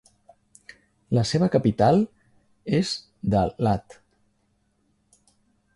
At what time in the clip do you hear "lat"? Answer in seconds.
3.69-3.97